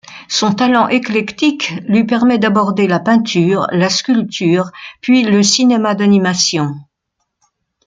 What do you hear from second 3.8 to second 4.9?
sculpture